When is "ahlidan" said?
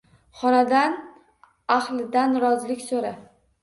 1.79-2.37